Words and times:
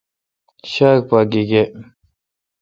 شاک 0.71 0.99
پا 1.09 1.19
گیگے° 1.31 1.63